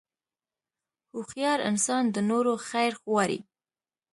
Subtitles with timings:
[1.13, 3.39] هوښیار انسان د نورو خیر غواړي.